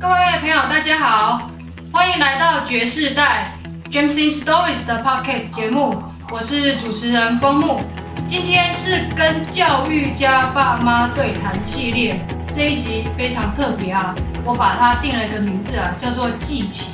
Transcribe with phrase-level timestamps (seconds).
[0.00, 1.50] 各位朋友，大家好，
[1.92, 3.52] 欢迎来到爵士代
[3.90, 7.82] James in Stories 的 Podcast 节目，我是主持人光木。
[8.26, 12.18] 今天是跟教育家爸妈对谈系列，
[12.50, 16.92] 这一集非常特别啊，我把它定了一个名字啊，叫做“记起”，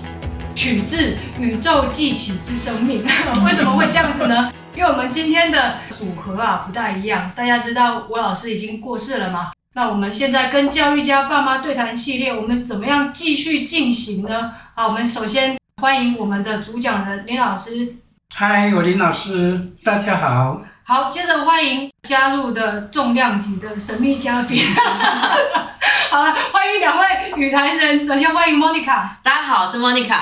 [0.57, 3.05] 取自宇宙记起之生命。
[3.47, 4.52] 为什么会这样子呢？
[4.75, 9.52] 因为我们今天的组合啊不太一样，大家知道吴老师已经过世了吗？
[9.77, 14.51] 那我们现在跟教育家爸妈对谈系列，我们怎么样继续进行呢？
[14.75, 17.95] 好，我们首先欢迎我们的主讲人林老师。
[18.34, 20.62] 嗨，我林老师，大家好。
[20.83, 24.59] 好，接着欢迎加入的重量级的神秘嘉宾。
[26.09, 27.06] 好了，欢迎两位
[27.37, 29.06] 与谈人，首先欢迎 Monica。
[29.23, 30.20] 大家好，我是 Monica。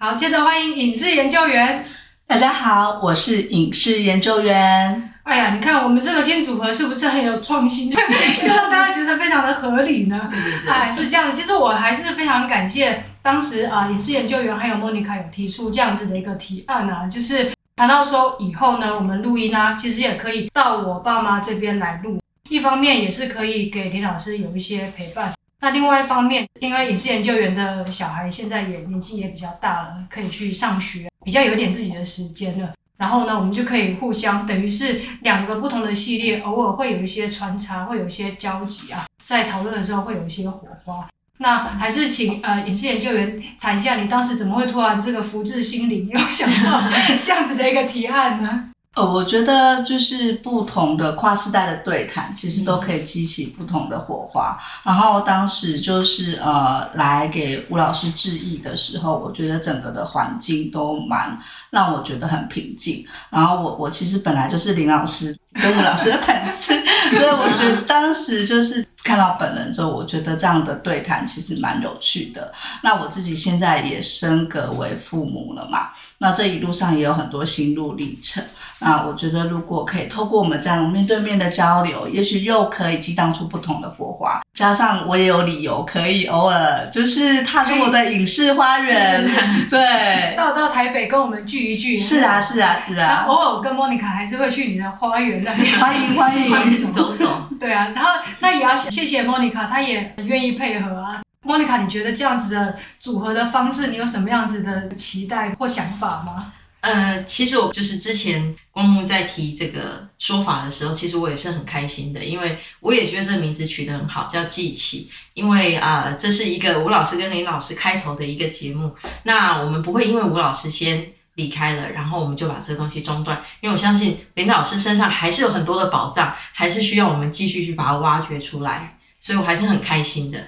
[0.00, 1.86] 好，接着欢迎影视研究员。
[2.26, 5.12] 大家好，我是影视研究员。
[5.26, 10.30] 哎呀，你看我们这个新组合是不是很有创新， 又让大家觉得非常的合理呢？
[10.68, 11.34] 哎，是这样的。
[11.34, 25.32] 其实我还是非常感谢当时啊，影视研究员还有莫妮卡有提出这样子的一个提案啊，就是谈到说以后呢，我们录音啊，其实也可以到我爸妈这边来录，一方面也是可以给林老师有一些陪伴。
[25.60, 32.70] 那另外一方面，因为影视研究员的小孩现在也年纪也比较大了，可以去上学，比较有点自己的时间了。
[32.98, 41.06] 然后呢，我们就可以互相，等于是两个不同的系列，偶尔会有一些穿插，会有一些交集啊，在讨论的时候会有一些火花。
[41.38, 46.82] 那还是请呃影视研究员谈一下，你当时怎么会突然这个福至心灵，又想到
[47.22, 48.70] 这样子的一个提案呢？
[48.96, 54.58] 呃，我觉得就是不同的跨世代的对谈，其实都可以激起不同的火花。
[54.82, 63.06] 然后当时就是呃来给吴老师致意的时候，我觉得整个的环境都蛮让我觉得很平静。
[63.28, 66.72] 然后我我其实本来就是林老师跟吴老师的粉丝，
[67.12, 72.50] 所以我觉得当时就是看到本人之后，我觉得这样的对谈其实蛮有趣的。
[72.82, 78.42] 那我自己现在也升格为父母了嘛，那这一路上也有很多心路历程。
[78.78, 84.40] 那我觉得，如果可以透过我们这样面对面的交流，也许又可以激荡出不同的火花。
[84.52, 89.22] 加上我也有理由可以偶尔就是踏出我的影视花园，
[89.68, 91.96] 对，到到台北跟我们聚一聚。
[91.96, 93.24] 是啊，是啊，是啊。
[93.26, 97.48] 偶尔跟莫妮卡还是会去你的花园那边，欢迎欢迎，走走。
[97.58, 98.10] 对啊，然后
[98.40, 101.22] 那也要谢谢莫妮卡，她也很愿意配合啊。
[101.42, 106.52] 莫妮卡，你觉得这样子的组合的方式，你有什么样子的期待或想法吗？
[106.86, 115.10] 呃，其实我就是之前光目在提这个说法的时候，其实我也是很开心的，因为我也觉得这个名字取得很好，叫记起。
[115.34, 118.94] 因为啊、呃，这是一个吴老师跟林老师开头的一个节目，
[119.24, 130.38] 那我们不会因为吴老师先离开了，然后我们就把这东西中断，因为我相信林老师身上还是有很多的宝藏，还是需要我们继续去把它挖掘出来，所以我还是很开心的。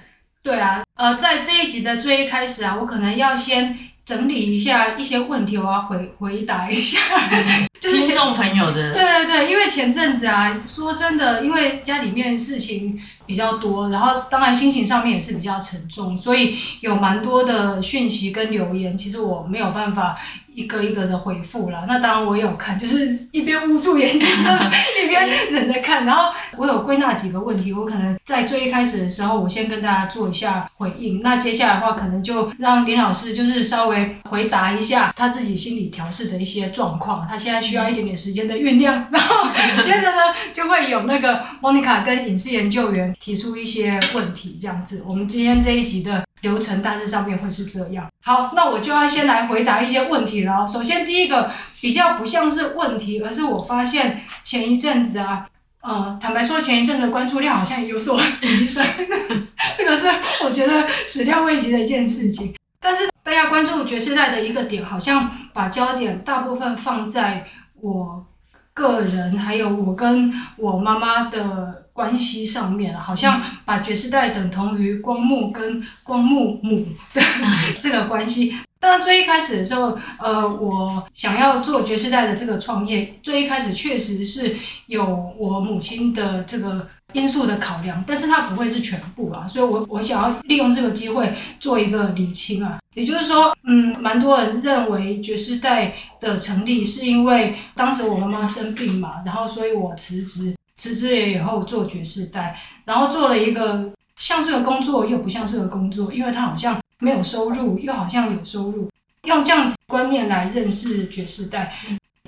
[0.42, 3.76] 对啊，呃，在这一集的最一开始啊，我可能要先。
[4.08, 6.98] 整理一下一些问题，我要回回答一下，
[7.78, 8.90] 就是听众朋友的。
[8.90, 12.98] 对对对，因为前阵子啊，说真的，因为家里面事情
[13.28, 20.16] 比较多，然后当然心情上面也是比较沉重，所以有蛮多的讯息跟留言，其实我没有办法。
[20.54, 24.28] 一个一个的回复了，那当然我也有看，就是一边捂住眼睛，
[25.04, 26.04] 一边忍着看。
[26.04, 31.20] 然后我有归纳几个问题，我可能在最一开始的时候，我先跟大家做一下回应。
[31.22, 37.24] 那接下来的话，可能就让林老师就是稍微回答一下他自己心理调试的一些状况。
[37.30, 39.46] 他现在需要一点点时间的酝酿，然后
[39.80, 45.04] 接着呢，就会有那个莫妮卡跟影视研究员提出一些问题，这样子。
[45.06, 46.24] 我们今天这一集的。
[46.42, 48.06] 流程大致上面会是这样。
[48.22, 50.64] 好，那我就要先来回答一些问题了。
[50.64, 55.44] 首先，第一个比较不像是问题，而是我发现前一阵子啊，
[55.80, 58.86] 呃，坦白说，前一阵子的关注量好像有所提升，
[59.76, 60.06] 这个是
[60.44, 62.54] 我觉得始料未及的一件事情。
[62.78, 67.44] 但是大家关注觉世代的一个点，好像把焦点大部分放在
[67.80, 68.24] 我
[68.72, 71.87] 个人，还有我跟我妈妈的。
[71.98, 77.20] 关系上面好像把爵士带等同于光目跟光目母的
[77.80, 78.54] 这个关系。
[78.78, 84.54] 当然，最一开始的时候，呃，我想要做爵士带的这个创业，最一开始确实是
[84.86, 85.04] 有
[85.36, 89.44] 我母亲的这个因素的考量，但是它不会是全部啊。
[89.48, 100.54] 所以我我想要利用这个机会做一个理清啊，也就是说，嗯，蛮多人认为爵士带的成立是因为当时我妈妈生病嘛，然后所以我辞职。
[100.78, 108.88] 辞职了以后做爵士代，然后做了一个像是个工作又不像是个工作，因为他好像没有收入，又好像有收入，
[109.24, 111.74] 用这样子观念来认识爵士代。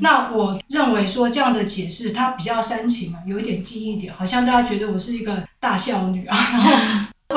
[0.03, 6.37] 那我认为说这样的解释它比较煽情啊，有一点记忆点，好像大家觉得我是一个大孝女啊。
[6.37, 6.71] 然后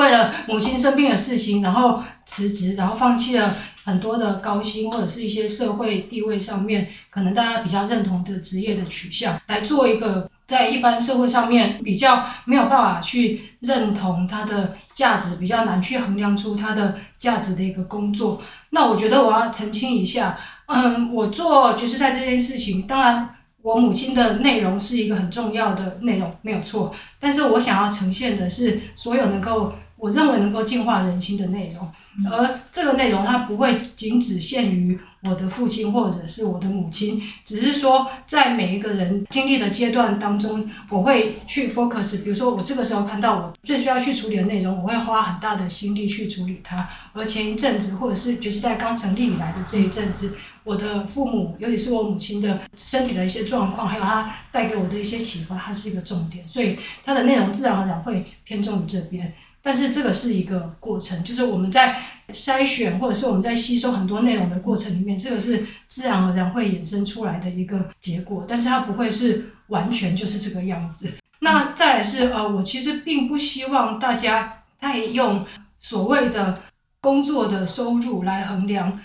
[0.04, 18.40] 为了母亲生病的事情，然后辞职，然后放弃了很多的高薪或者是一些社会地位上面可能大家比较认同的职业的取向，来做一个在一般社会上面比较没有办法去认同它的价值，比较难去衡量出它的价值的一个工作。
[18.70, 23.30] 那我觉得我要澄清一下，嗯，我做觉世代这件事情，当然。
[23.64, 26.94] 我母亲的内容是一个很重要的内容，没有错。
[27.18, 31.90] 但是我想要呈现的是所有能够，我认为能够净化人心的内容。
[32.30, 42.22] 而这个内容它不会仅只限于我的父亲或者是我的母亲，只是说在每一个人经历的阶段当中，我会去 focus。
[42.22, 46.88] 比如说我这个时候看到我最需要去处理的内容，我会花很大的心力去处理它。
[47.12, 50.36] 而前一阵子或者是觉世在刚成立以来的这一阵子。
[50.62, 56.74] 我的父母，尤其是我母亲的身体的一些状况，还有她带给我的一些启发，它是一个重点，所以
[57.04, 59.30] 它的内容自然而然会偏重于这边。
[59.64, 61.98] 但是这个是一个过程，就是我们在
[62.34, 71.10] 筛选或者是我们在吸收很多内容的过程里面，这个是自然而然会衍生出来的一个结果，但是它不会是完全就是这个样子。
[71.40, 75.46] 那再来是呃，我其实并不希望大家太用
[75.78, 76.60] 所谓的
[77.00, 79.00] 工作的收入来衡量。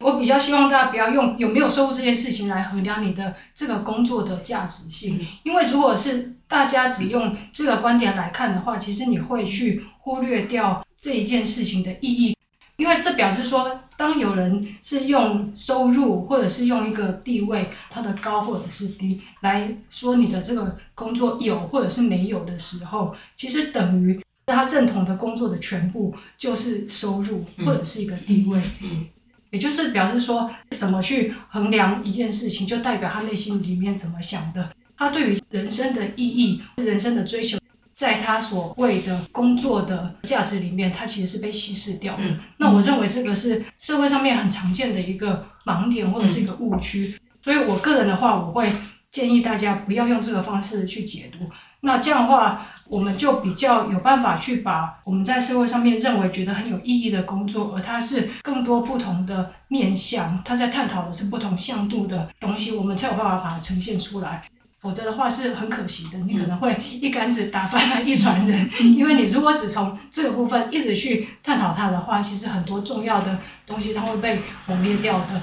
[0.00, 12.36] 我比较希望大家不要用有没有收入这件事情来衡量你的这个工作的价值性，因为如果是大家只用这个观点来看的话，其实你会去忽略掉这一件事情的意义，
[12.76, 28.60] 因为这表示说，当有人是用收入或者是用一个地位，它的高或者是低来说你的这个工作有或者是没有的时候，其实等于他认同的工作的全部就是收入或者是一个地位。
[28.82, 29.06] 嗯。
[29.54, 34.68] 也就是表示说，怎么去衡量一件事情，就代表他内心里面怎么想的。
[34.96, 37.56] 他对于人生的意义、人生的追求，
[37.94, 42.24] 在他所谓的工作的价值里面，他其实是被稀释掉的。
[42.24, 47.16] 嗯、那我认为这个是社会上面很常见的一个盲点或者是一个误区。
[47.40, 48.72] 所以我个人的话，我会
[49.12, 51.48] 建议大家不要用这个方式去解读。
[51.84, 64.42] 那这样的话，我们就比较有办法去把我们在社会上面认为觉得很有意义的工作，而它是更多不同的面向，它在探讨的是不同向度的东西，我们才有办法把它呈现出来。
[64.80, 75.40] 否则的话是很可惜的，你可能会一竿子打翻了一船人，因为你如果只从这个部分一直去探讨它的话，其实很多重要的东西它会被磨灭掉的。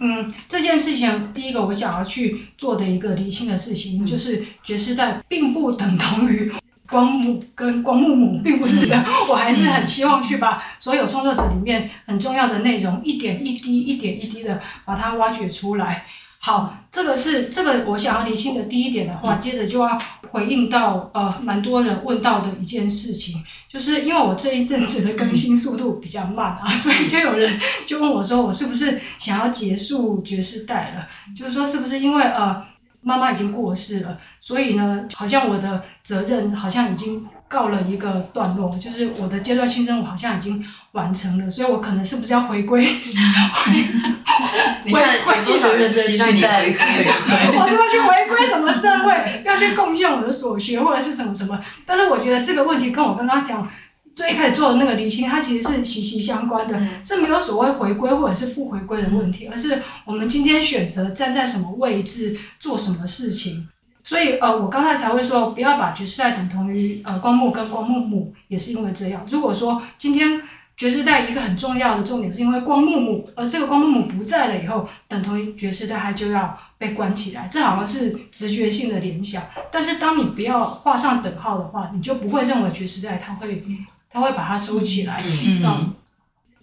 [0.00, 6.52] 嗯，这件事情第一个我想要去做的一个厘清的事情，嗯、就是爵士带并不等同于
[6.88, 8.96] 光幕跟光幕母，并不是这个。
[8.96, 16.04] 嗯、我还是很希望去把所有创作者里面很重要的内容，一点一滴、一点一滴的把它挖掘出来。
[16.44, 19.98] 好，这个是这个我想要厘清的第一点的话，接着就要
[20.30, 31.08] 回应到呃，蛮多人问到的一件事情，就是因为我这一阵子的更新速度比较慢啊， 所以就有人就问我说，我是不是想要结束爵士代了？
[31.34, 32.62] 就是说，是不是因为呃，
[33.00, 37.26] 妈妈已经过世了，所以呢，好像我的责任好像已经。
[37.54, 42.82] 告了一个段落，就是我的阶段性任务好像已经完成了，所以我可能是不是要回归？
[44.84, 46.74] 你看有多少人期待你回归？
[47.56, 49.42] 我是要去回归什么社会？
[49.44, 51.56] 要去贡献我的所学，或者是什么什么？
[51.86, 53.70] 但是我觉得这个问题跟我刚刚讲
[54.16, 56.76] 最开始做的那个离心，它其实是息息相关的。
[57.04, 63.68] 这没有所谓回归或者是不回归的问题，而是我们今天选择站在什么位置做什么事情。
[64.04, 69.24] 所以，呃，我刚才才会说，不要把爵士代等同于呃光幕跟光幕母，也是因为这样。
[69.30, 70.42] 如果说今天
[70.76, 79.42] 爵士代一个很重要的重点是因为光幕母，而这个光幕母不在了以后，等同于爵士代它就要被关起来，这好像是直觉性的联想。
[79.70, 83.64] 但是当你不要画上等号的话，你就不会认为爵士代它会，
[84.10, 85.22] 它会把它收起来。
[85.24, 85.94] 嗯，嗯，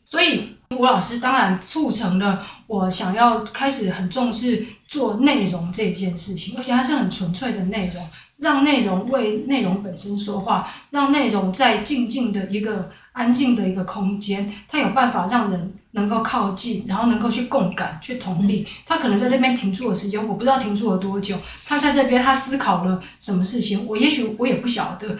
[0.06, 0.58] 所以。
[0.78, 18.66] 吴老师当然促成了我想要开始很重视做内容这件事情，而且它是很纯粹的内容，让内容为内容本身说话，让内容在静静的一个安静的一个空间，它有办法让人能够靠近，然后能够去共感、去同理。
[18.86, 21.38] 他可能在这边停住的时间，我不知道停住了多久。
[21.66, 25.18] 他在这边，他思考了什么事情，我也许我也不晓得。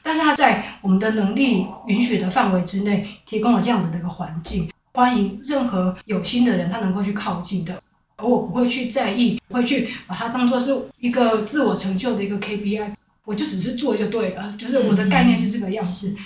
[0.00, 4.68] 但是他在我们的能力允许的范围之内，提供了这样子的一个环境。
[4.96, 7.82] 欢迎任何有心的人，他能够去靠近的，
[8.14, 16.16] 而我不会去在意，不会去把它当做是一个自我成就的一个 KPI，我就只是做就对了，就是我的概念是这个样子。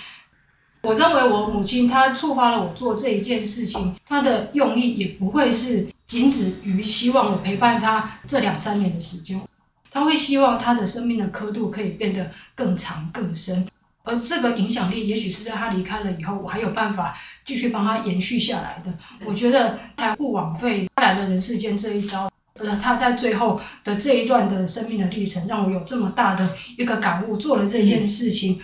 [0.83, 9.41] 我认为我母亲她触发了我做这一件事情，她的用意也不会是仅止于希望我陪伴她这两三年的时间，
[9.89, 13.67] 她会希望她的生命的刻度可以变得更长更深。
[14.09, 18.91] 而这个影响力，也许是在他离开了以后，我还有办法继续帮他延续下来的。
[19.25, 28.55] 我觉得才不枉费他来了人世间这一遭，呃，他在最后的这一段的生命的历程，让我有这么大的一个感悟，做了这件事情。
[28.55, 28.61] 嗯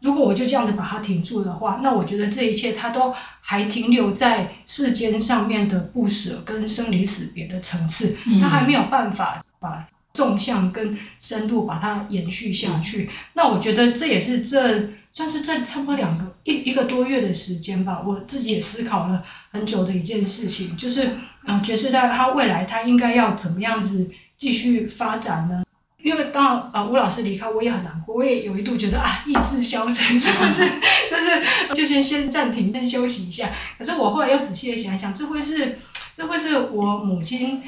[0.00, 9.84] 如果我就这样子把它停住的话，那我觉得这一切他都还停留在世间上面的不舍跟生离死别的层次，它、嗯、还没有办法把
[10.18, 13.08] 纵向跟深度把它延续下去。
[13.34, 19.22] 那我觉得这也是这算是这差不多两个一一个多月的时间吧，我自己也思考了
[19.52, 21.12] 很久的一件事情，就是
[21.46, 25.62] 嗯，觉世代它未来它应该要怎么样子继续发展呢？
[26.02, 30.62] 因为当然，呃，吴老师离开，我也很难过，我也有一度觉得啊，意志消沉， 是不是？
[31.08, 33.50] 就是就先先暂停，先休息一下。
[33.78, 35.78] 可是我后来又仔细的想一想，这会是
[36.12, 37.62] 这会是我母亲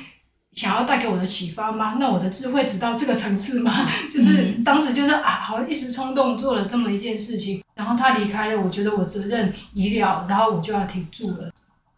[0.54, 1.96] 想要带给我的启发吗？
[2.00, 3.88] 那我的智慧只到这个层次吗？
[4.12, 11.50] 就是当时就是啊，好像一时冲动做了这么一件事情，然后他离开了，我觉得我责任已了，然后我就要停住了。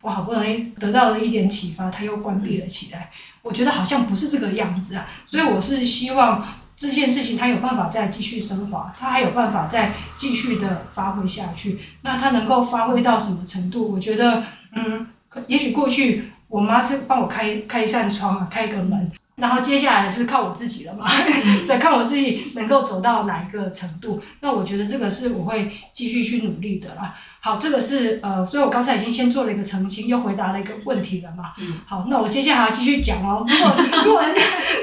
[0.03, 3.09] 我好不容易得到了一点启发，他又关闭了起来。
[3.41, 6.45] 我觉得好像不是这个样子啊，所以我是希望
[6.77, 11.79] 这件事情他有办法再继续升华，他还有办法再继续的发挥下去。
[12.03, 13.93] 那他能够发挥到什么程度？
[13.93, 14.43] 我觉得，
[14.75, 15.07] 嗯，
[15.47, 19.11] 也许过去我妈是帮我开开一扇窗，开一个门。
[19.35, 21.07] 然后接下来就是靠我自己了嘛，
[21.67, 24.21] 对，看我自己能够走到哪一个程度。
[24.41, 27.15] 那我觉得这个是我会继续去努力的啦。
[27.41, 31.45] 好，这个是呃，所以我刚才已经先做了一个澄清，又回答了一个问题了嘛。
[31.87, 33.45] 好，那我接下来还要继续讲哦。
[33.49, 34.23] 如果如果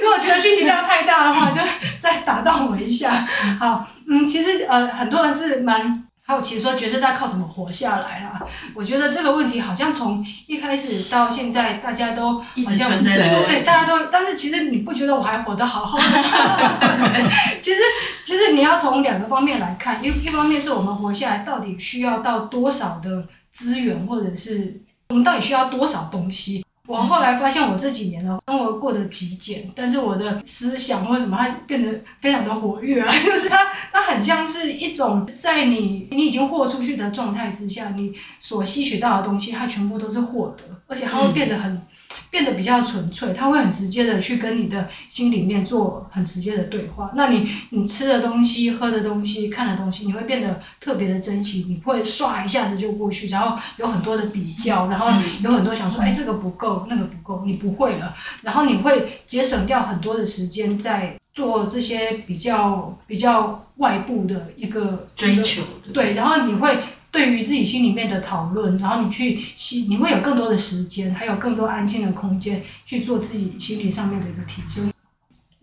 [0.02, 1.62] 如果觉得讯息量太大的话，就
[2.00, 3.14] 再打断我一下。
[3.60, 6.04] 好，嗯，其实呃，很多人是蛮。
[6.30, 8.40] 还有，其实说觉世代靠什么活下来啊？
[8.76, 13.46] 我觉得这个问题好像从一开始到现在，大家都好像一直存在的。
[13.48, 14.06] 对，大家都。
[14.12, 17.32] 但是其实你不觉得我还活得好好的吗？
[17.60, 17.82] 其实，
[18.24, 26.64] 其实你要从两个方面来看，一一方面是我们活下来到底需要到多少的资源，或者是我们到底需要多少东西。
[26.90, 33.58] 我后来发现，我这几年呢，生活过得极简，但是我的思想或者什么，它变得非常的活跃啊， 就是它，
[33.94, 41.80] 它很像是一种在你你已经豁出去的状态之下，你所吸取到的东西，它全部都是获得，而且它会变得很。
[42.12, 47.10] 嗯变得比较纯粹，他会很直接的去跟你的心里面做很直接的对话。
[47.16, 55.08] 那你你吃的东西、喝的东西、看的东西，你会变得特别的珍惜，你会唰一下子就过去，然后有很多的比较，然后
[55.42, 58.16] 有很多想说，哎，这个不够，那个不够，你不会了。
[58.44, 66.80] 然后你会节省掉很多的时间在做这些比较比较外部的一个追求，对，然后你会。
[67.12, 74.92] 对于自己心里面的讨论，然后你去吸，你会有更多的时间，还有更多安静的空间去做自己心理上面的一个提升。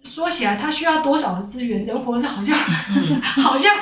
[0.05, 1.85] 说起来，它需要多少的资源？
[1.85, 2.57] 人活着好像，
[2.97, 3.73] 嗯、 好像，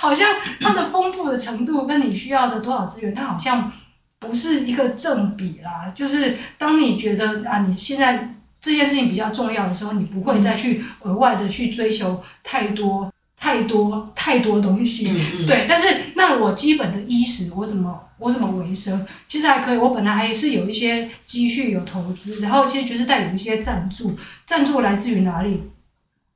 [0.00, 0.28] 好像
[0.60, 3.70] 它的丰富的程度跟你需要的多少资源，它好像
[4.18, 5.88] 不是一个正比啦。
[5.94, 13.12] 就是当你觉得啊，你现在这件事情比较重要的时候，你不会再去额外的去追求太多。
[13.40, 19.06] 太多太多东西，嗯嗯对，但是那我基本的衣食我怎么我怎么维生？
[19.26, 25.62] 其实还可以，我本来还是有一些积蓄有投资，然后其实觉世代有一些赞助，赞助来自于哪里？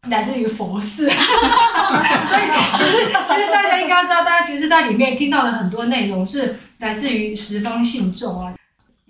[0.08, 2.42] 来自于佛寺， 所以
[2.76, 8.52] 其实其实大家应该知道，大家觉世代里面听到的很多内容是来自于十方信众啊。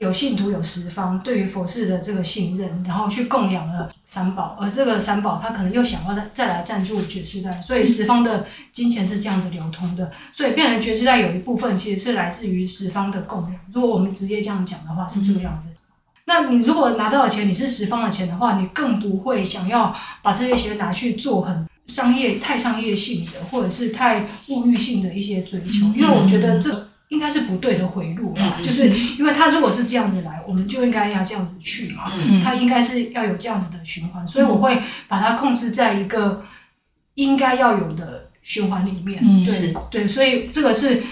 [0.03, 13.55] 有信徒有十方，对于佛寺的这个信任，然后去供养了三宝，而这个三宝他可能又想要再再来赞助觉世代，所以十方的金钱是这样子流通的，所以变成觉世代有一部分其实是来自于十方的供养。
[13.73, 15.69] 如果我们直接这样讲的话，是这个样子。
[16.25, 26.89] 那你如果拿到的钱你是十方的钱的话，你更不会想要把这些钱拿去做很商业、太商业性的，或者是太物欲性的一些追求，因为我觉得这。
[27.13, 32.11] 应该是不对的回路啊，嗯、就是因为他如果是这样子来，我们就应该要这样子去嘛。
[32.17, 36.43] 嗯、他应该是要有这样子的循环，所以我会把它控制在一个
[37.17, 39.23] 应该要有的循环里面。
[39.23, 41.03] 嗯、对对，所以这个是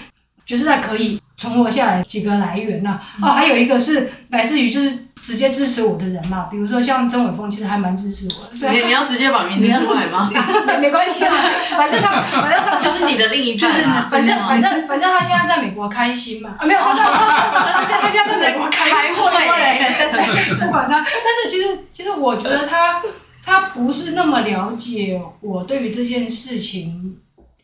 [0.43, 5.07] 就是在可以存活下来几个来源呐、哦，还有一个是来自于就是。
[5.21, 10.27] 直接支持我的人嘛，比如说像曾伟峰，其实还蛮支持我你你要直接把名字出来吗？
[10.65, 11.31] 没没关系啊，
[11.77, 14.07] 反正他反正他就是你的另一半嘛。
[14.09, 16.55] 反正反正反正他现在在美国开心嘛。
[16.57, 20.55] 啊， 没有，他现在他现在在美国开 开会。
[20.59, 22.99] 不管他，但是其实其实我觉得他
[23.45, 27.15] 他不是那么了解我对于这件事情。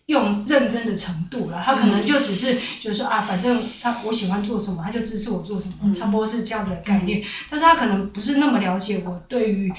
[0.08, 7.22] 用认真的程度了，他可能就只是觉得说啊，反正他我喜欢做什么，他就支持我做什么，差不多是这样子的概念。
[7.50, 9.72] 但是他可能不是那么了解我对于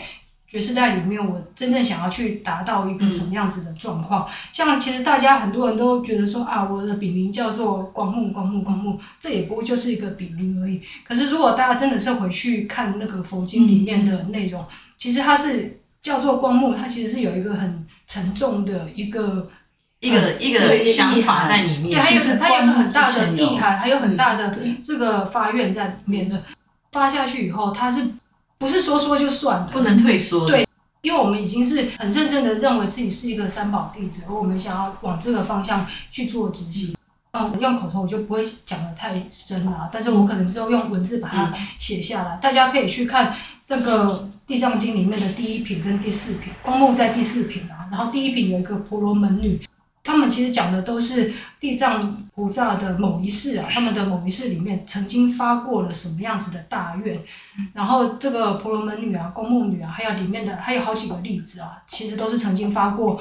[0.47, 4.27] 爵士带里面，我真正想要去达到一个什么样子的状况？
[4.27, 10.79] 嗯、像其实大家很多人都觉得说啊，我的笔名叫做光木，光木，光木，这也不过就是一个笔名而已。
[11.05, 14.67] 可是如果大家真的是回去看那个佛经里面的内容，嗯、
[14.99, 19.51] 其实它是叫做光木，它其实是有一个很沉重的一个
[20.01, 26.43] 一个、嗯、一个想法在里面，对，还有它有个很大的意涵，还有很大的这个发愿在里面的。
[26.93, 28.07] 发下去以后，它是。
[28.61, 30.45] 不是说说就算了，不能退缩。
[30.49, 30.67] 对，
[31.01, 36.93] 因为我们已经是很认真的认为自己是一个三宝弟子，而我们想要往这个方向去做执行。
[37.31, 43.33] 嗯，用口头我就不会讲的太深了，但是我可能之后用文字把它写下来，嗯、大家可以去看
[43.65, 44.07] 这个
[44.45, 49.61] 《地藏经》里面的第一品跟第四品，光目在第四品啊，然后第一品有一个婆罗门女。
[50.09, 57.23] 他们其实讲的都是地藏菩萨的某一世啊，他们的某一世里面曾经发过了什么样子的大愿，
[57.75, 63.21] 然后这个婆罗门女啊、光目女啊，还有里面的还有好几个例子啊，其实都是曾经发过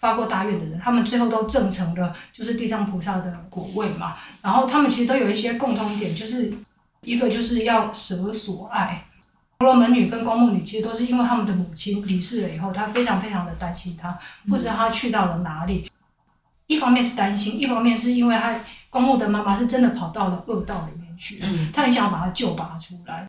[0.00, 4.14] 发过大愿的人，他们最后都证成了就是地藏菩萨的果位嘛。
[4.40, 6.50] 然后他们其实都有一些共通点，就是
[7.02, 9.04] 一个就是要舍所爱，
[9.58, 15.90] 婆罗门女跟光目女其实都是因为他们的母亲离世了以后，她非常非常的担心她，不知道她去到了哪里。
[16.72, 23.28] 一方面是担心，一方面是因为他光目的妈妈是真的跑到了恶道里面去，嗯，他很想要把他救拔出来，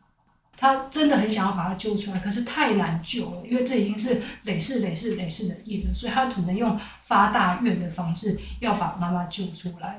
[0.56, 9.98] 他真的很想要把他救出来，可是太难救了，因为这已经是累世累世累世的业了，所以他只能用发大愿的方式要把妈妈救出来。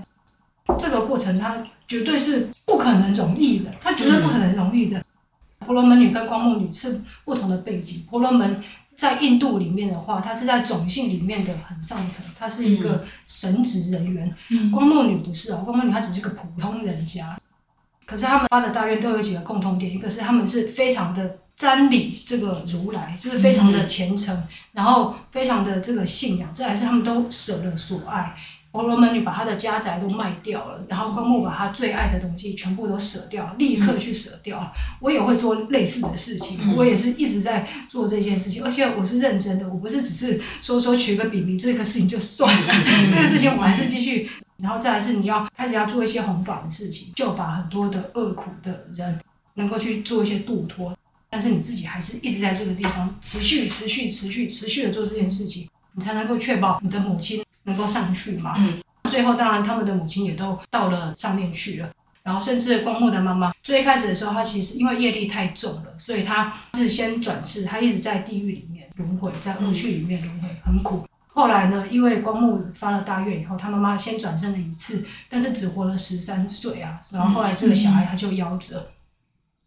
[0.79, 4.97] 这个过程他绝对是不可能容易的，他绝对不可能容易的。
[4.97, 5.03] 嗯，
[5.59, 8.61] 婆罗门女跟光目女是不同的背景，婆罗门。
[8.97, 14.33] 在印度里面的话，他是在种姓里面的很上层，他是一个神职人员。
[14.51, 17.37] 嗯、光目女不是啊，光目女她只是个普通人家。
[18.05, 28.35] 可是他们发的大愿都有几个共同点，一个是他们是非常的瞻礼这个如来，就是非常的虔诚，嗯、然后非常的这个信仰，再来是他们都舍了所爱。
[28.75, 34.59] 婆罗门女把她的家宅都卖掉了，然后光目把她最爱的东西全部都舍掉，立刻去舍掉。
[34.59, 34.67] 嗯、
[34.99, 44.29] 我也会做类似的事情，嗯、我也是一直在做这件事情，而且我是认真的，我不是只是说说取个笔名，这个事情就算了，嗯、 这个事情我还是继续。
[44.57, 49.19] 然后再来是你要开始要做一些弘法的事情，就把很多的恶苦的人
[49.55, 50.97] 能够去做一些度脱，
[51.29, 57.43] 但是你自己还是一直在这个地方持续、持续、持续、持续的做这件事情，你才能够确保你的母亲。
[57.65, 58.55] 能够上去嘛？
[58.57, 61.89] 嗯，最后当然他们的母亲也都到了上面去了，
[62.23, 71.05] 然后甚至光木的妈妈最开始的时候，她其实因为业力太重了，所以她是先转世，她一直在地狱里面轮回，在恶趣里面轮回，很苦。
[71.33, 78.91] 后来呢，因为光木发了大愿以后，她妈妈先转生了一次，但是只活了十三岁啊，然后后来这个小孩他就夭折。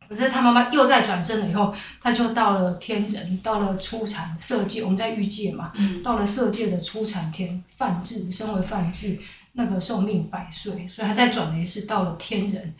[0.08, 9.18] 可是他妈妈又再转身了以后，他就到了天人，到了初禅色界，我们在欲界嘛，嗯、到了色界的初禅天梵志，身为梵志，
[9.52, 12.74] 那个寿命百岁，所以他再转了一世到了天人，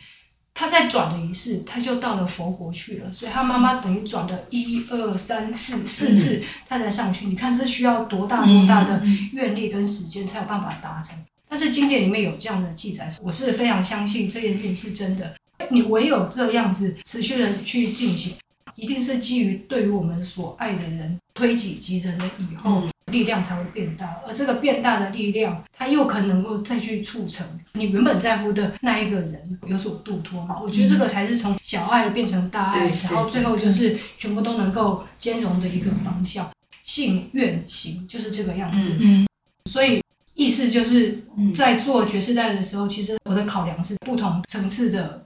[0.53, 7.27] 他再转了一世，他就到了佛国去了，所以他妈妈等于转了一二三四四次，他才上去。
[7.27, 9.01] 你看这需要多大多大的
[9.33, 11.15] 愿力跟时间才有办法达成？
[11.47, 15.35] 但是经典里面有这样的记载，我是非常相信这件事情是真的。
[15.69, 18.35] 你唯有这样子持续的去进行，
[18.75, 24.17] 一定是基于对于我们所爱的人推己及人的以后，力量才会变大。
[24.27, 30.59] 而这个变大的力量，它又可能够再去促成你原本在乎的那一个人有所度脱嘛？
[30.61, 36.49] 我觉得这个才是从小爱变成大爱，然后最后就是全部都能够兼容的一个方向。
[36.83, 38.97] 信愿行就是这个样子。
[38.99, 39.27] 嗯
[39.69, 40.03] 所以
[40.33, 45.25] 意思就是在做爵士代的时候，其实我的考量是不同层次的。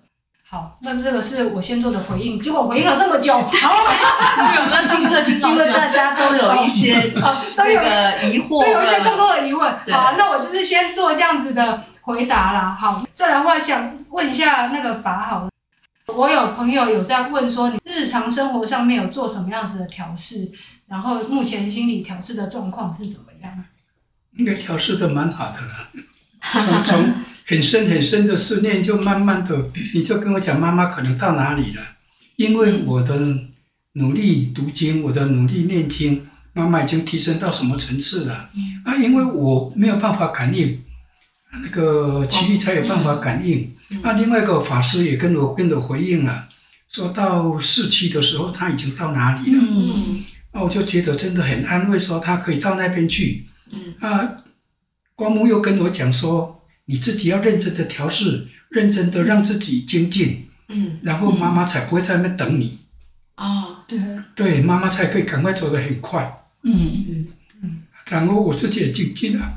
[0.54, 3.74] 好，那这个是我先做的回应，结果回应了这么久， 好，
[4.70, 7.12] 那听课听因为大家都有一些
[7.58, 9.74] 那个疑惑，都有一些更多的疑问。
[9.92, 12.78] 好，那我就是先做这样子的回答啦。
[12.80, 15.50] 好，再来的话想问一下那个拔好，
[16.06, 20.52] 我有朋友有在问说，你日常生活上面有做什么样子的调试，
[20.88, 23.52] 然后目前心理调试的状况是怎么样？
[24.38, 25.90] 应该调试的蛮好的了，
[26.62, 27.14] 从从。
[27.46, 31.82] 很深很深的思念，就慢慢的，你就跟我讲，妈妈可能到哪里了？
[32.38, 33.20] 因为我的
[33.94, 38.50] 努力读经，我的努力念经，妈妈已经提升到什么层次了？
[38.86, 40.82] 啊，因为我没有办法感应，
[41.62, 43.76] 那个奇遇才有办法感应。
[44.02, 46.48] 啊，另外一个法师也跟我跟着回应了，
[46.90, 49.62] 说到四期的时候，他已经到哪里了？
[49.62, 53.46] 嗯，那我就觉得真的很安慰，说他可以到那边去。
[53.72, 54.38] 嗯，啊，
[55.14, 56.53] 光木又跟我讲说。
[56.86, 62.80] 你自己要认真的调试，认真的让自己精进，嗯，然后妈妈才不会在那边等你，
[63.38, 64.00] 哦，对，
[64.36, 66.46] 对，妈妈才可以赶快走得很快。
[66.64, 66.90] 嗯。
[67.10, 67.28] 嗯。
[67.66, 69.50] 嗯，然后我自己也静静了，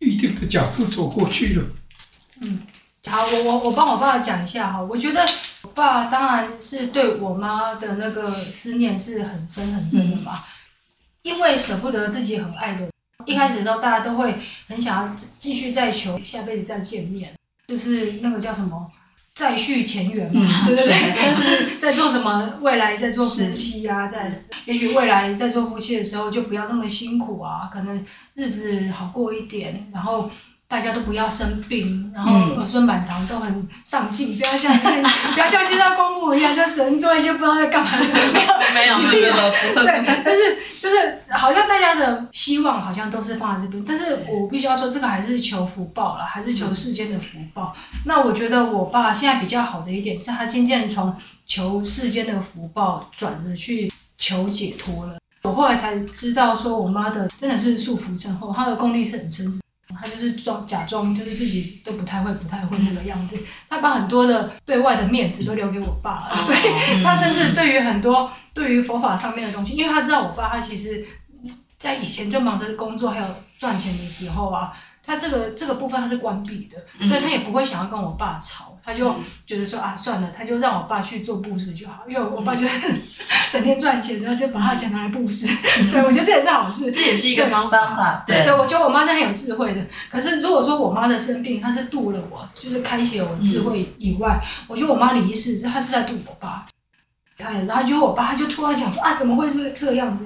[0.00, 1.64] 一定的脚步走过去了。
[2.40, 2.60] 嗯，
[3.06, 5.24] 好，我我我帮我爸爸讲一下哈，我觉得
[5.62, 10.42] 我爸当然是对我妈的那个思念是很深很深的嘛，嗯、
[11.22, 12.91] 因为舍不得自己很爱的人，
[13.26, 14.34] 一开始的时候大家都会
[14.68, 17.32] 很想要继续再求下辈子再见面，
[17.66, 18.86] 就是那个叫什么？
[19.34, 20.92] 再续前缘嘛，嗯、对对对，
[21.34, 24.30] 就是在做什么，未来在做夫妻啊，在
[24.66, 28.04] 也许未来在做夫妻的时候就不要这么辛苦啊，可能
[28.34, 30.30] 日子好过一点，然后。
[30.68, 34.74] 大家都不要生病，然后儿孙满堂都很上进，不要像
[35.34, 38.04] 不要像现在公务一样，就只能做一些不知道在干嘛的。
[38.72, 39.34] 没有，没有，没有，
[39.84, 47.74] 对，但是就是好像大他的希望好像都是放在这边，但是我必须要说，这个还是求福报了，还是求世间的福报。
[48.06, 55.16] 那我觉得我爸现在比较好的一点是他渐渐从求世间的福报转着去求解脱了。
[55.42, 59.60] 我后来才知道，说我妈的真的是束缚症候，她的功力是很深。
[59.94, 63.36] 他就是装假装，就是自己都不太会、不太会那个样子。
[63.68, 71.06] 他把很多的对外的面子都留给我爸了，所以他甚至对于很多对于佛法上面的东西，因为他知道我爸他其实，
[71.82, 73.26] 在以前就忙着工作还有
[73.58, 74.72] 赚钱的时候啊。
[75.04, 79.12] 他这个这个部分他是关闭的，所以他也不会想要跟我爸吵，他就
[79.44, 82.88] 觉得说啊算了，他就让我爸去做布施就好，因为我爸就是
[83.50, 85.44] 整天赚钱，然后就把他的钱拿来布施。
[85.90, 88.22] 对，我觉得这也是好事，这也是一个方法。
[88.24, 89.84] 对，对，我觉得我妈是很有智慧的。
[90.08, 96.64] 可是如果说我妈的生病，她是渡了我，就是开启了我智慧以外，我觉得我妈离世，她是在渡我爸。
[97.36, 100.24] 然后就我爸，他就突然想说啊，怎么会是这个样子？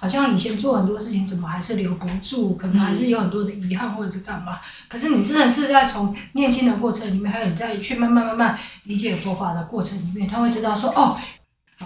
[0.00, 2.56] 好像以前做很多事情，怎么还是留不住？
[2.56, 4.56] 可能还是有很多的遗憾，或者是干嘛？
[4.88, 11.16] 可是你真的是在从念经的过程里面，还有你在去慢慢慢慢理解佛法的过程里面，他会知道说，哦，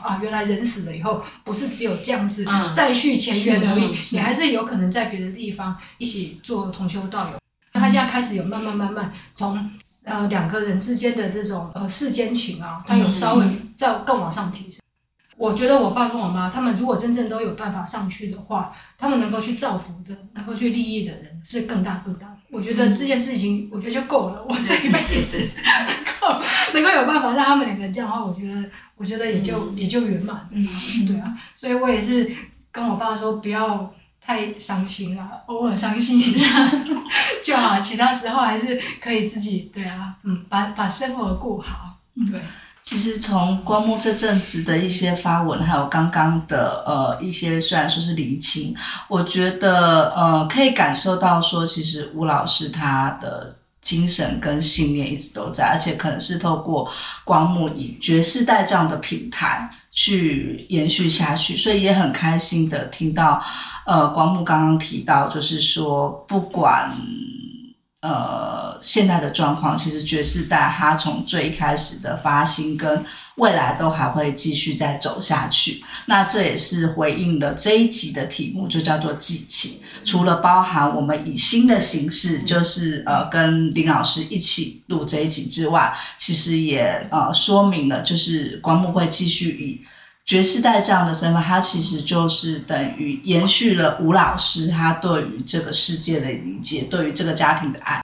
[0.03, 7.39] 啊，原来人死了以后，不是只有这样子再续前缘而已，你还是有可能在别的地方一起做同修道友。
[7.73, 9.71] 他现在开始有慢慢慢慢从
[10.05, 14.81] 呃两个人之间的这种呃世间情啊，他有稍微再更往上提升。
[15.43, 22.29] 我觉得我爸跟我妈，他们如果真正都有办法上去的话，他们能够去造福的、能够去利益的人是更大更大。
[22.49, 24.45] 我觉得这件事情，我觉得就够了。
[24.49, 30.49] 我这一辈子 能够能够有办法让他们两个人这样的话，我觉得，我觉得也就、嗯、也就圆满。
[30.53, 30.65] 嗯，
[31.09, 32.31] 对啊，所以我也是
[32.71, 36.71] 跟我爸说，不要太伤心了，偶尔伤心一下
[37.43, 41.99] 就好，其他时候还是可以自己对啊，嗯，把把生活过好。
[42.31, 42.41] 对。
[42.85, 48.75] 其实从光目这阵子的一些发文，还有刚刚的呃一些虽然说是厘清，
[49.09, 56.91] 我觉得呃可以感受到说，其实吴老师他的精神跟信念一直都在，而且可能是透过
[57.25, 63.43] 光目以觉世代这样的平台去延续下去，所以也很开心的听到
[63.87, 66.91] 呃光目刚刚提到，就是说不管。
[68.03, 73.05] 呃，现在的状况其实觉世代他从最开始的发心跟
[73.37, 75.85] 未来都还会继续再走下去。
[76.07, 79.83] 那这也是回应了这一集的题目，就叫做记起。
[80.05, 89.81] 除了包含我们以新的形式，就是呃跟林老师一起录这一集之外，其实也呃说明了，就是光目会继续以。
[90.25, 98.01] 觉世代这样的身份，他其实就是等于延续了吴老师他对于这个世界的理解，对于这个家庭的爱。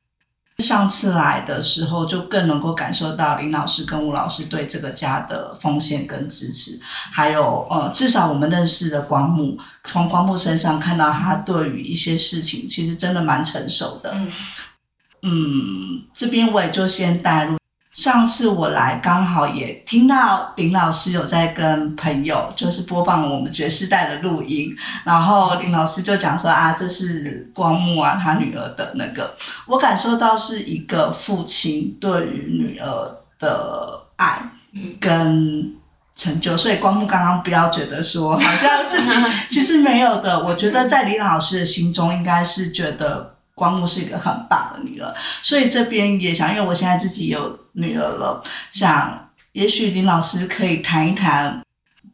[0.59, 6.81] 上次来的时候，就更能够感受到林老师跟吴老师对这个家的奉献跟支持，
[7.12, 14.11] 还有呃，至少我们认识的光木，从光木身上看到他对于一些事情，其实真的蛮成熟的。
[14.14, 14.33] 嗯，
[15.22, 17.58] 嗯，这边我也就先带入。
[17.99, 29.35] 上次我来刚好也听到林老师有在跟朋友就是播放我们爵士带的录音，然后林老师就讲说啊，这是光木啊，他女儿的那个，
[29.67, 34.49] 我感受到是一个父亲对于女儿的爱
[35.01, 35.75] 跟
[36.15, 39.13] 成就，所以光木刚刚不要觉得说好像自己
[39.51, 43.38] 其实没有的，我觉得在林老师的心中应该是觉得。
[43.59, 51.61] 光木是一个很棒的女儿，所以这边也想，因为我现在自己有女儿了，想也许林老师可以谈一谈，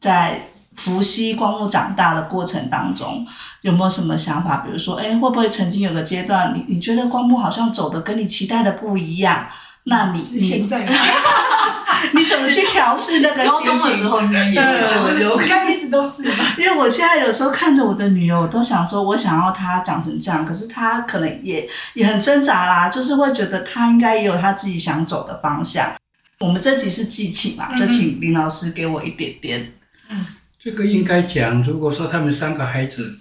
[0.00, 3.26] 在伏羲光木长大的过程当中，
[3.61, 4.57] 有没有什么想法？
[4.64, 9.46] 比如说，哎，会不会曾经有个阶段，你你觉得光木好像走的跟你期待的不一样？
[9.85, 10.80] 那你你现在，
[12.12, 13.66] 你怎么去调试那个心情？
[13.70, 16.54] 高中的时候应该有，有，应该一直都是吧。
[16.58, 25.92] 因为我现在有时候看着我的女儿，我都想说，我想要她长成这样，可是她可能也也很挣扎啦，就是会觉得她应该也有她自己想走的方向。
[26.40, 29.72] 我们这集是记起嘛，就请林老师给我一点点。
[30.10, 30.26] 嗯，
[30.60, 33.18] 这个应该讲，如果说他们三个孩子，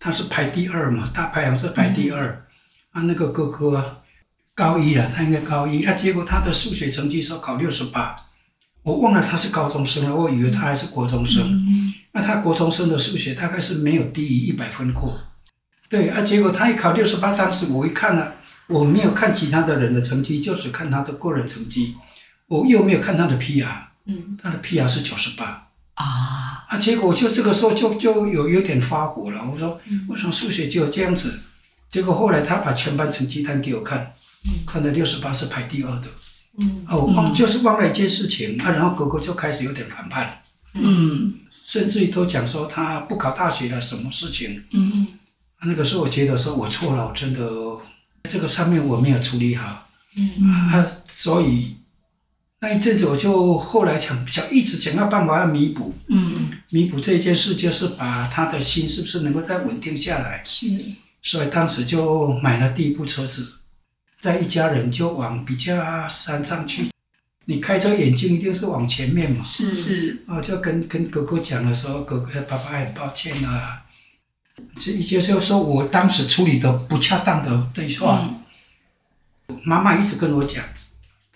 [0.00, 2.26] 他是排第二嘛，大排行是排第二，
[2.94, 4.02] 嗯、啊，那个哥哥
[4.54, 5.84] 高一了，他应该高一。
[5.84, 8.14] 啊，结果他的数学成绩说考六十八，
[8.82, 15.18] 我忘了他是高中生了，我以为他还是国中生，嗯、那他国中生的数学大概是没有低于一百分过，
[15.88, 18.32] 对啊，结果他一考六十八，当时我一看呢，
[18.68, 21.94] 我没有看其他的人的成绩，就只看他的个人成绩，
[22.46, 23.66] 我又没有看他的 PR，
[24.06, 25.68] 嗯，他的 PR 是九十八。
[25.94, 26.66] 啊。
[26.68, 26.78] 啊！
[26.78, 29.44] 结果就这个时候就就有有点发火了。
[29.48, 31.40] 我说，我说数学就有这样子。
[31.90, 34.12] 结果后来他把全班成绩单给我看，
[34.66, 36.06] 看到六十八是排第二的。
[36.58, 38.70] 嗯，哦，忘就是忘了一件事情啊。
[38.70, 40.42] 然后哥哥就开始有点反叛。
[40.74, 41.34] 嗯，
[41.66, 44.62] 甚至于都讲说他不考大学了，什么事情？
[44.72, 45.06] 嗯，
[45.64, 47.50] 那个时候我觉得说我错了，我真的
[48.30, 49.88] 这个上面我没有处理好。
[50.16, 51.76] 嗯啊，所以。
[52.60, 60.40] 那一阵子，我就后来想想，一直想要办法要弥补，嗯，弥补这件事，就是把他的心是不是能够再稳定下来。
[60.46, 60.66] 是，
[61.22, 63.46] 所以当时就买了第一部车子，
[64.24, 66.88] 在一家人就往比较山上去。
[67.44, 69.44] 你开车眼睛一定是往前面嘛？
[69.44, 70.24] 是是。
[70.26, 73.82] 我就跟跟哥哥讲的时候，哥哥爸爸很抱歉啊，
[74.76, 78.26] 这一些就是说我当时处理的不恰当的对话，
[79.48, 80.64] 嗯、妈妈一直跟我讲。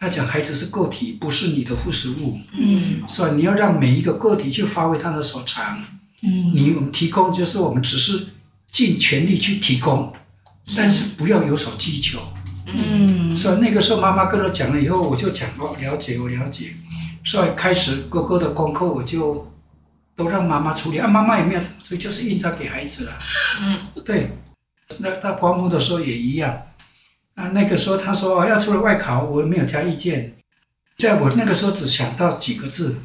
[0.00, 2.40] 她讲，孩子是个体，不是你的附属物。
[2.54, 5.84] 嗯，所以你要让每一个个体去发挥他的所长。
[6.22, 8.28] 嗯，你我们提供就是我们只是
[8.70, 10.10] 尽全力去提供，
[10.74, 12.18] 但是不要有所需求。
[12.70, 16.74] 嗯，所以那个时候妈妈跟我讲了以后，我就讲哦，了解，我了解。
[17.24, 19.50] 所以开始哥哥的功课我就
[20.14, 23.12] 都让妈妈处理啊，妈妈也没有，所以就是印章给孩子了。
[23.62, 24.30] 嗯，对，
[24.98, 26.62] 那到光复的时候也一样。
[27.34, 30.34] 啊，那个时候他说要出来外考，我没有加意见。
[30.98, 32.96] 在我那个时候只想到几个字：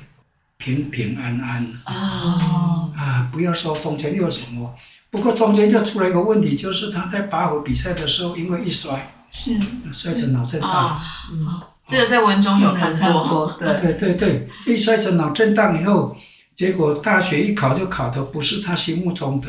[0.57, 1.65] 平平安安。
[1.85, 2.91] 哦。
[2.97, 4.73] 啊，不要说中间有什么。
[5.11, 9.59] 不过中间就出了一个问题，就是他在拔河比赛的时候，因为一摔，是
[9.91, 10.69] 摔成脑震荡。
[10.69, 11.01] 哦。
[11.33, 13.53] 嗯，这个在文中有看过。
[13.59, 16.15] 对对对对，一摔成脑震荡以后，
[16.55, 19.47] 结果大学一考就考的不是他心目中的。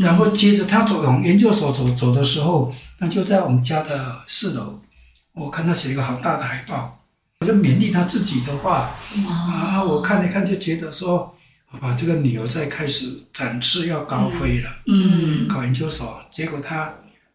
[0.00, 4.80] 然后接着他走往研究所走走的时候，他就在我们家的四楼，
[5.34, 6.98] 我看他写了一个好大的海报，
[7.40, 8.96] 我就勉励他自己的话，
[9.28, 11.36] 啊，我看了看就觉得说，
[11.66, 16.90] 好吧，这个女儿在开始展翅要高飞了，嗯，考研究所，结果他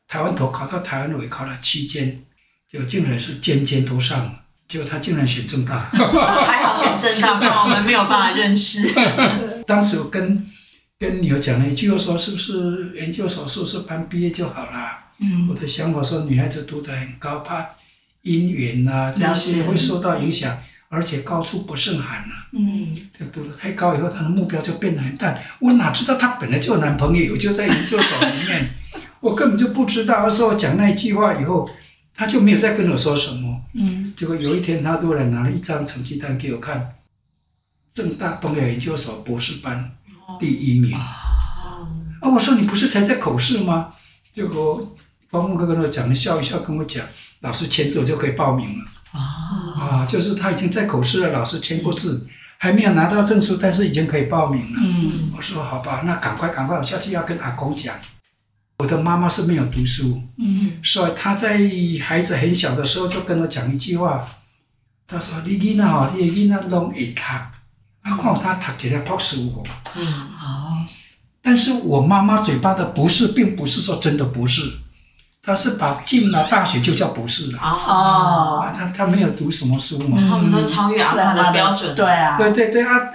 [0.08, 2.24] 台湾头考到台湾尾考了七间，
[2.72, 8.90] 就竟然是间间都上了，结果他竟然选正大， 还好选正大，不然我们没有办法认识。
[9.68, 10.46] 当时我跟。
[11.00, 14.98] 跟女儿讲了一句，我说是不是研究所硕士班毕业就好了？
[15.20, 17.64] 嗯，我的想法说女孩子读得很高，怕
[18.24, 20.58] 姻缘啊这些会受到影响，
[20.90, 22.34] 而且高处不胜寒了。
[22.54, 25.40] 嗯，就读得太高以后，她的目标就变得很淡。
[25.60, 28.68] 我哪知道她本来就有男朋友，就在研究所里面，
[29.20, 30.30] 我根本就不知道。
[30.30, 31.70] 说我讲那一句话以后，
[32.16, 33.62] 他就没有再跟我说什么。
[33.74, 36.96] 嗯，结果有一天，他突然拿了一张成绩单给我看，
[37.94, 39.92] 正大东亚研究所博士班。
[40.40, 41.16] 第一名啊！
[42.22, 43.90] 我说你不是才在口试吗？
[44.36, 44.96] 结果
[45.30, 47.06] 方木哥跟我讲，笑一笑跟我讲，
[47.40, 49.80] 老师签字我就可以报名了啊！
[49.80, 52.28] 啊，就是他已经在口试了，老师签过字，
[52.58, 54.80] 还没有拿到证书，但是已经可以报名了。
[54.82, 57.96] 嗯，我说好吧，那赶快赶快，我下去要跟阿公讲。
[58.80, 61.58] 我的妈妈是没有读书，嗯，所以她在
[62.04, 64.24] 孩子很小的时候就跟我讲一句话，
[65.08, 67.22] 她说：“你囡仔哦，你囡仔拢会读。”
[68.04, 69.64] 他看他读起来朴实无华，
[69.98, 70.06] 嗯，
[70.38, 70.78] 好。
[71.42, 74.62] 但是我妈妈嘴巴的不是，并不是说真的不是，
[75.42, 77.60] 她是把进了大学就叫不是了。
[77.60, 80.18] 哦，他他没有读什么书嘛。
[80.30, 81.94] 他们都超越阿妈的标准。
[81.96, 82.38] 对啊。
[82.38, 83.10] 对对对啊，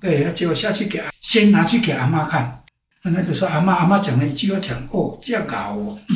[0.00, 2.64] 对，结果下去给先拿去给阿妈看，
[3.10, 5.98] 那个时候阿妈阿妈讲了一句话，讲哦这样搞哦。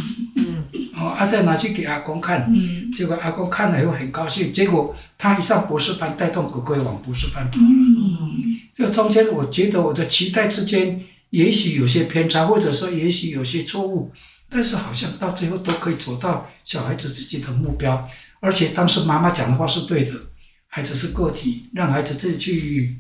[0.94, 4.52] 哦，啊，再拿去给阿公看，嗯，结果阿公看了以后很高兴。
[4.52, 7.58] 结果他一上博士班，带动哥哥往博士班跑。
[7.58, 11.00] 嗯，这中间我觉得我的期待之间，
[11.30, 14.12] 也许有些偏差，或者说也许有些错误，
[14.50, 18.06] 但是好像到最后都可以走到小孩子自己的目标。
[18.40, 20.12] 而且当时妈妈讲的话是对的，
[20.68, 22.98] 孩子是个体，让孩子自己去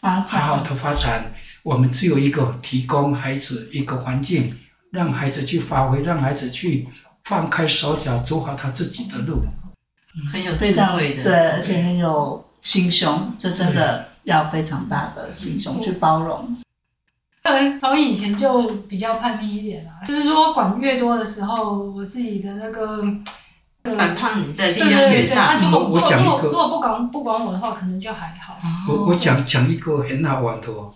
[0.00, 1.32] 好好的发展。
[1.62, 4.56] 我们只有一个提供孩子一个环境，
[4.90, 6.88] 让孩子去发挥，让孩子去。
[7.24, 9.42] 放开手脚，走好他自己的路，
[10.32, 16.56] 很有智慧的，对，而且很有心胸，这真的要非常大的心胸去包容。
[17.44, 23.02] 可能从以前就比较叛逆一点啦，就是说管越多的时候，我自己的那个
[23.84, 25.54] 反叛的力量越大。
[25.54, 28.56] 那如果我如果如果我讲一个如果不管不管我的话，可能就还好。
[28.88, 30.90] 我我讲讲一个很好玩的哦，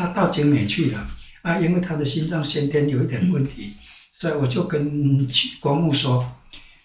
[0.00, 1.06] 他到景美去了
[1.42, 3.74] 啊，因为他的心脏先天有一点问题，
[4.14, 5.28] 所以我就跟
[5.60, 6.26] 光木说，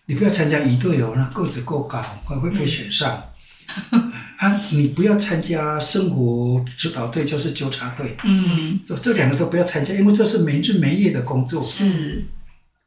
[0.07, 3.23] 你不要参加仪队哦，那个子够高，会会被选上。
[4.37, 11.63] 啊，你不要参加生活指导队，就是纠察队，嗯，这这两个都不要参加，因为这是没日没夜的工作。
[11.63, 12.25] 是。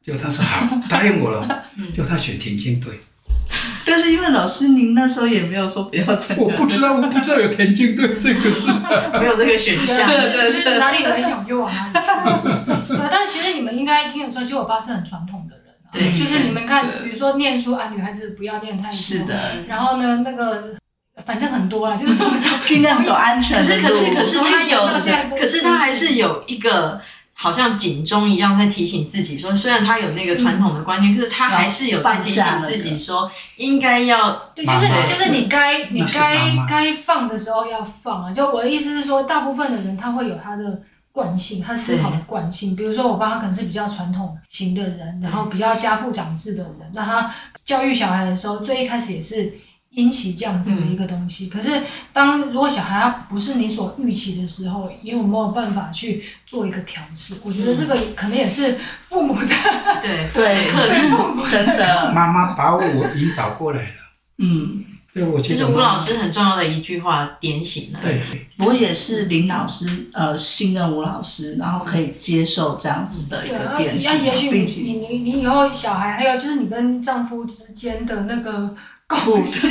[0.05, 2.99] 就他说好，答应我了， 就他选田径队。
[3.85, 8.67] 但是因为老师您那时候也没有说不要参加，我不知道，我不知道有田径队这个是。
[9.19, 10.07] 没有这个选项。
[10.07, 11.93] 对对对就是哪里危险我就往哪里
[12.87, 12.93] 去。
[12.93, 15.89] 对，但是其实你们应该听得出来，其实我爸是很传统的人啊。
[15.91, 18.91] 对就是你们看，比如说念书啊，女孩子不要念太多。
[18.91, 19.35] 是的。
[19.67, 20.75] 然后呢，那个
[21.25, 23.81] 反正很多啦，就是这么走，尽量走安全的路。
[23.81, 27.01] 可是可是可是他有，可是他还是有一个。
[27.41, 38.33] 好像警钟一样在提醒自己说，虽然他有那个传统的观念，嗯、可是他还是有在提醒自己说，应该要对，就是就是你该你该该放的时候要放啊。
[38.33, 40.81] 就我的意思是说，大部分的人他会有他的
[41.13, 42.75] 惯性，他思考的惯性。
[42.75, 49.49] 比如说我爸他可能是比较传统型的人，然后比较家父长制的人，那他教育小孩的时候，最一开始也是。
[49.91, 51.81] 引起这样子的一个东西，嗯、可是
[52.13, 57.33] 当如果小孩他不是你所预期的时候，也有没有办法去做一个调试？
[57.43, 59.47] 我觉得这个可能也是父母的，
[60.03, 60.69] 对对，
[61.09, 63.89] 父母真的， 妈妈把我引导过来了，
[64.37, 68.21] 嗯，对，我觉得就是吴老师很重要的一句话点醒了，对，
[68.59, 78.75] 我也是林老师，呃，信任吴老师，然后可以接受这样子的一个点醒，那也许你且你你你以后小孩，还有就是你跟丈夫之间的那个。
[79.09, 79.67] 故事，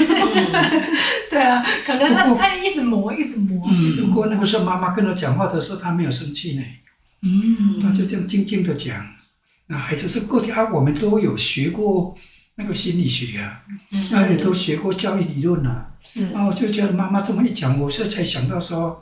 [1.31, 3.69] 对啊，可能他他一直磨，一直磨。
[3.71, 6.63] 嗯，不过那个时候妈妈跟他讲话的时候，他没有生气呢。
[7.23, 9.15] 嗯，他就这样静静的讲。
[9.69, 12.17] 那孩子是个体啊，我们都有学过
[12.57, 13.63] 那个心理学啊，
[14.13, 15.91] 那也都学过教育理论啊。
[16.17, 19.01] 嗯，然后我就觉得妈妈这么一讲，我是才想到说，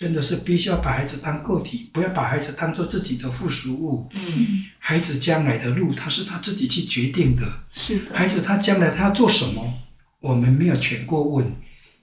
[0.00, 4.08] 真的是必须要把孩子当个体，不要把孩子当做自己的附属物。
[4.14, 7.42] 嗯，孩子将来的路，他是他自己去决定的。
[7.70, 9.74] 是的，孩子他将来他要做什么，
[10.20, 11.52] 我们没有权过问，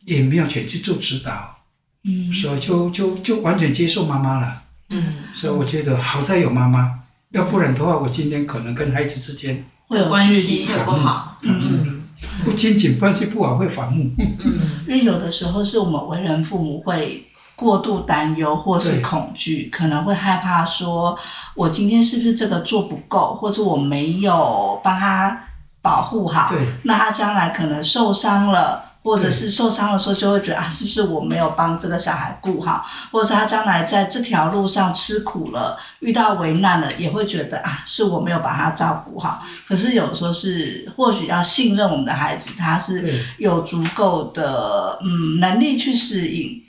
[0.05, 1.57] 也没有权去做指导。
[2.03, 4.61] 嗯，所以就就就完全接受妈妈了。
[4.91, 6.99] 嗯，所以我觉得好在有妈妈，
[7.31, 11.39] 要不然的话，我今天可能跟孩子之间会有关系会不好。
[11.41, 12.03] 嗯，
[12.45, 14.11] 不仅仅关系不好，会反目。
[14.19, 17.23] 嗯，因为有的时候是我们为人父母会。
[17.57, 21.17] 过度担忧或是恐惧，可能会害怕说，
[21.55, 25.41] 我今天是不是这个做不够，或者我没有帮他
[25.81, 26.67] 保护好，对。
[26.83, 39.41] 那他将来可能受伤了，或者是受伤的时候就会觉得啊，是不是我没有帮这个小孩顾好，或者是他将来在这条路上吃苦了，遇到危难了，也会觉得啊，是我没有把他照顾好。
[39.67, 46.61] 可是有时候是，或许要信任我们的孩子，他是有足够的嗯能力去适应。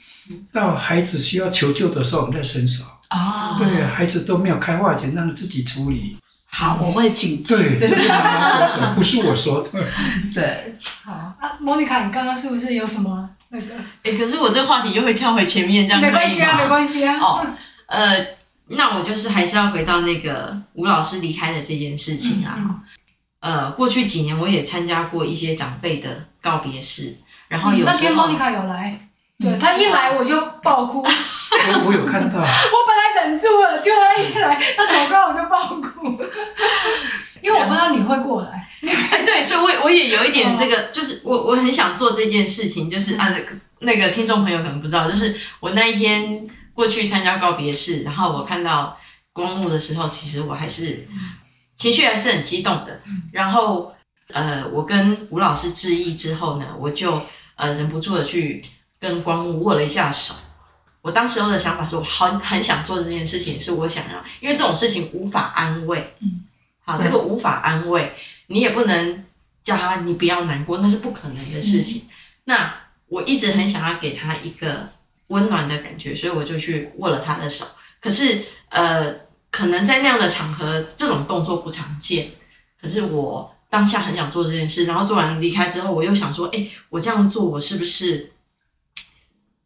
[0.52, 2.84] 到孩子需要求救的时候，我们再伸手。
[3.10, 6.16] 哦，对，孩子都没有开话前，让他自己处理。
[6.50, 7.54] 好，我会谨记。
[7.54, 9.70] 对， 这是妈妈说的，不是我说的。
[10.34, 13.74] 对，好啊，莫妮卡，你刚刚是不是有什么那个？
[14.02, 16.18] 哎，可是我这个话题又会跳回前面，这样可以吗？
[16.18, 17.18] 没关系啊，没关系啊。
[17.18, 17.46] 哦，
[17.86, 18.26] 呃，
[18.66, 22.56] 那我就是还是要回到那个吴老师离开的这件事情啊。
[23.40, 27.16] 嗯、呃，过去几年我也参加过一些长辈的告别式，
[27.48, 29.07] 然后有时候、嗯、那天莫妮卡有来。
[29.40, 36.08] 对，他一来我就爆哭，我我有看到， 我本来忍住了，就他一来，他走过来我就爆哭，
[37.40, 38.68] 因为我不知道你会过来。
[38.80, 43.32] 对，所以我我也有一点这个，就是我我很想做这件事情，就是啊，
[43.80, 48.98] 那个听众朋友可能不知道，就是我那一天过去参加告别式，然后我看到
[49.32, 51.06] 光目的时候，其实我还是
[51.76, 53.00] 情绪还是很激动的。
[53.30, 53.94] 然后
[54.32, 57.22] 呃，我跟吴老师致意之后呢，我就
[57.54, 58.64] 呃忍不住的去。
[59.00, 60.34] 跟光目握了一下手，
[61.02, 66.44] 我当时候的想法是我很很想做这件事情，是我想要，因为这种事情无法安慰，嗯，
[66.84, 68.12] 好，这个无法安慰，
[68.48, 69.24] 你也不能
[69.62, 72.02] 叫他你不要难过，那是不可能的事情。
[72.02, 72.10] 嗯、
[72.44, 72.74] 那
[73.06, 74.88] 我一直很想要给他一个
[75.28, 77.64] 温暖的感觉，所以我就去握了他的手。
[78.00, 79.14] 可是，呃，
[79.50, 82.28] 可能在那样的场合，这种动作不常见。
[82.80, 88.32] 可是我当下很想做这件事，然后做完离开之后，我又想说，哎，我这样做，我是不是？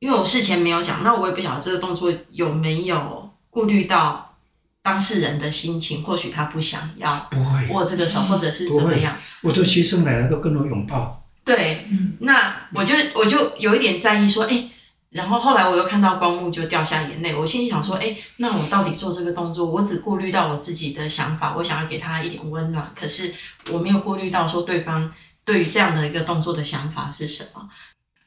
[0.03, 4.35] 因为我事前没有讲，那我也不晓得这个动作有没有顾虑到
[4.83, 7.31] 当事人的心情，或许他不想要
[7.71, 9.17] 握这个手，或者是怎么样。
[9.43, 11.25] 我的学生来了都跟我拥抱。
[11.45, 14.65] 对，嗯、那我就我就有一点在意，说，哎，
[15.11, 23.33] 然后后来我又看到光幕就掉下眼泪，我心里想说，哎，那我到底做这个动作，我只顾虑到我自己的想法，我想要给他一点温暖，可是
[23.71, 25.13] 我没有顾虑到说对方
[25.45, 27.69] 对于这样的一个动作的想法是什么。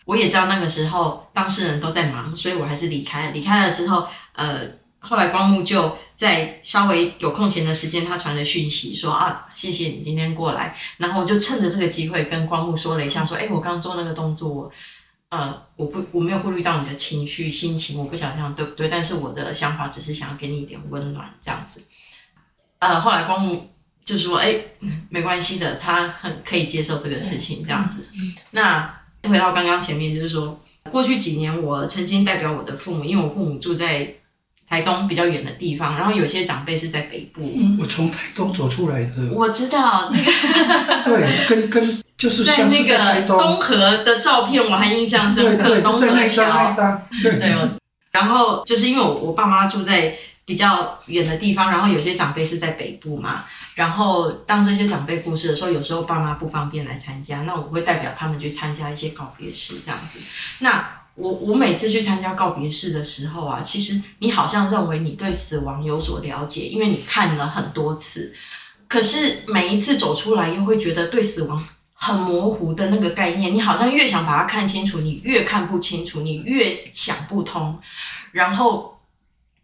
[0.05, 3.31] 我也知道那个时候当事人都在忙，所以我还是离开了。
[3.31, 4.61] 离开了之后，呃，
[4.99, 14.71] 后来光木就在稍微有空闲的时间，他传了讯息说啊，谢谢你今天过来，然后我就趁着这个机会跟光木说了一下，说，哎，我刚做那个动作。
[15.29, 18.87] 呃，我不，我没有顾虑到你的情绪、心情，我不想这样，对不对？
[18.87, 21.83] 但是我的想法只是想要给你一点温暖，这样子。
[22.79, 23.73] 呃，后来光木
[24.05, 24.55] 就说：“哎，
[25.09, 28.07] 没关系的，他很可以接受这个事情，这样子。”
[28.51, 28.95] 那
[29.29, 30.59] 回到刚刚前面，就是说，
[30.91, 34.07] 过去几年我曾经代表我的父母，因为我父母住在
[34.69, 37.41] 台东比较远的地方，然后有些长辈是在北部。
[37.79, 42.01] 我从台东走出来的，我知道那个， 对，跟跟。
[42.17, 45.81] 就是在，在那个东河的照片，我还印象深刻。
[45.81, 46.73] 东河桥，
[47.21, 47.69] 对哦。
[48.13, 50.15] 然后就是因为我我爸妈住在
[50.45, 53.43] 比较远的地方，然后有些长辈是在北部嘛。
[53.75, 60.19] 然后当这些长辈过世的时候，有时候爸妈不方便来参加，那我会代表他们去参加一些告别式这样子。
[60.59, 68.33] 那我我每次去参加告别式的时候啊，其实你好像认为你对死亡有所了解，因为你看了很多次。
[68.87, 71.63] 可是每一次走出来，又会觉得对死亡。
[71.97, 77.79] 很模糊的那个概念，你好像越想把它看清楚，你越看不清楚，你越想不通。
[78.31, 78.99] 然后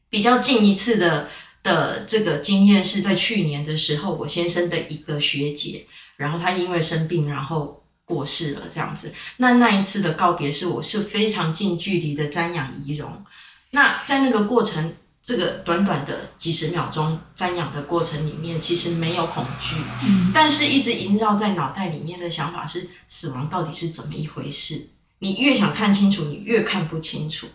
[0.09, 1.30] 比较近一次的
[1.64, 5.86] 的这个经验是在去年的时候，我先生的一个学姐，
[6.18, 9.14] 然后她因为生病，然后过世了，这样子。
[9.38, 13.24] 那那一次的告别是我是非常近距离的瞻仰遗容。
[13.72, 14.93] 那在那个过程。
[15.24, 24.89] 这个短短的几十秒钟瞻仰的过程里面，其实没有恐惧，嗯，但是一直萦绕在脑袋里面的想法是死亡到底是怎么一回事？
[25.20, 27.45] 你越想看清楚，你越看不清楚。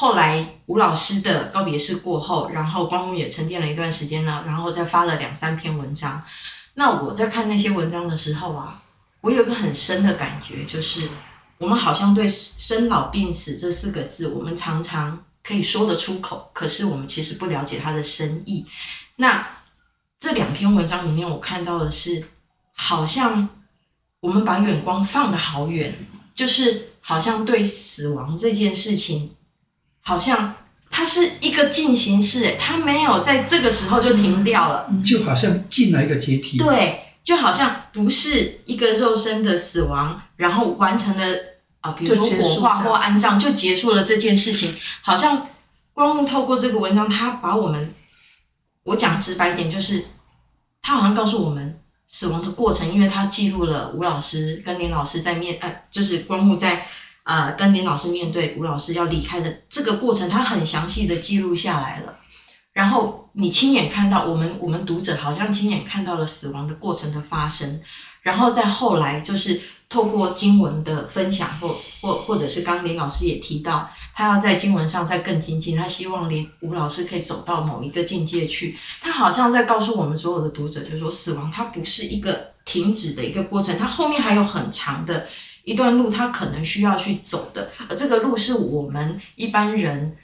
[0.00, 6.22] 后来吴老师的告别式过后，然后光目也沉淀了一段时间了，然后再发了两三篇文章。
[6.72, 8.80] 那我在看那些文章的时候啊，
[9.20, 11.06] 我有个很深的感觉，就是
[11.58, 15.22] 我们好像对生老病死这四个字，我们常常。
[15.42, 18.66] 可以说得出口，可是我们其实不了解它的深意。
[19.16, 19.46] 那
[20.20, 22.22] 这两篇文章里面，我看到的是，
[22.74, 23.48] 好像
[24.20, 29.34] 我们把眼光放得好远，就是好像对死亡这件事情，
[30.02, 30.54] 好像
[30.90, 36.58] 它是一个进行式，诶，它没有在这个时候就停掉了，就好像进了一个阶梯。
[36.58, 41.50] 对，就好像不是一个肉身的死亡，然后完成了。
[41.80, 44.70] 啊，比如说火化或安葬就结束了这件事情，
[45.00, 45.48] 好像
[45.94, 47.94] 光目透过这个文章，他把我们，
[48.82, 50.04] 我讲直白一点，就是
[50.82, 56.86] 他好像告诉我们死亡的过程，因为他记录了吴老师跟林老师在面，呃，就是光目在
[57.24, 62.18] 呃跟林老师面对吴老师要离开的这个过程，他很详细的记录下来了。
[62.72, 67.80] 然后你亲眼看到，我们我们读者好像亲眼看到了死亡的过程的发生，
[68.22, 69.60] 然后再后来就是。
[69.90, 78.78] 透过经文的分享，或或或者是刚刚林老师也提到，他要在经文上再更精进，他希望林吴老师可以走到某一个境界去。
[79.00, 85.26] 他好像在告诉我们所有的读者，就是说死亡它不是一个停止的一个过程，它后面还有很长的
[85.70, 87.70] 一段路，他可能需要去走的。
[87.88, 90.16] 而这个路是我们一般人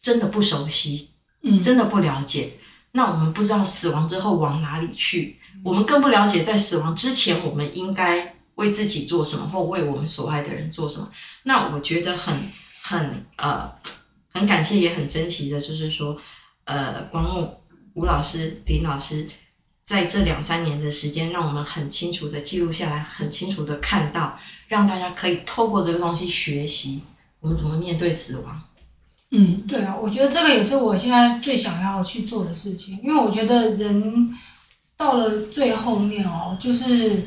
[0.00, 1.10] 真的不熟悉，
[1.42, 2.54] 嗯，真的不了解。
[2.92, 8.34] 那我们不知道死亡之后往哪里去，我们更不了解在死亡之前我们应该。
[8.56, 11.06] 为自己做什么，或为我们所爱的人做什么？
[11.42, 12.34] 那我觉得很
[12.82, 13.70] 很呃
[14.32, 16.16] 很感谢，也很珍惜的，就是说，
[16.64, 17.54] 呃，光目
[17.92, 19.28] 吴老师、林老师
[19.86, 27.02] 在这两三年的时间，让我们很清楚的记录下来，很清楚的看到，让大家可以透过这个东西学习
[27.40, 28.60] 我们怎么面对死亡。
[29.30, 34.36] 嗯，对啊，我觉得这个也是我现在最想要去做的事情，因为我觉得人
[34.96, 37.22] 到了最后面哦，就是。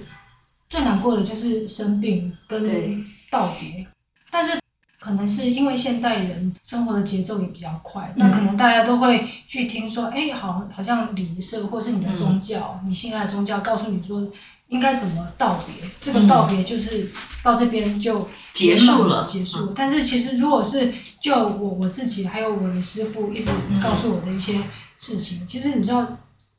[0.69, 3.87] 最难过的就是生病跟道别，
[4.29, 4.59] 但是
[4.99, 14.27] 可能是因为现代人生活的节奏也比较快，那、嗯、可能大家都会去听说，哎，好，好像礼仪社或是你的宗教，嗯、你信爱的宗教告诉你说
[14.67, 17.09] 应该怎么道别，这个道别就是
[17.43, 19.73] 到这边就结束了，结束。
[19.75, 23.49] 但是其实如果是就我我自己还有我的师傅一直
[23.81, 24.61] 告诉我的一些
[24.97, 26.05] 事情，其实你知道。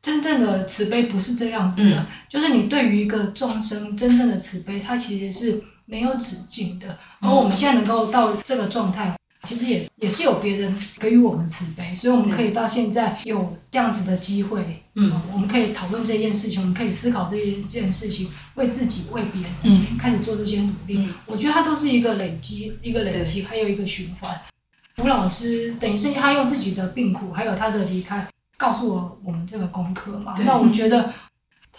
[0.03, 6.99] 真正的慈悲不是这样子的，嗯、就是你对于一个众生真正的慈悲，它其实是没有止境的。
[7.21, 9.15] 而我们现在能够到这个状态，
[9.45, 20.97] 其实也也是有别人给予我们慈悲，所以我们可以到现在有这样子的机会嗯，我们可以讨论这件事情，我们可以思考这一件事情，为自己、为别人，嗯，开始做这些努力。
[20.99, 24.35] 嗯、我觉得它都是一个累积，一个累积，还有一个循环。
[24.99, 30.35] 吴老师等于是他用自己的病苦，还有他的离开，告诉我我们这个功课嘛。
[30.45, 31.13] 那我觉得。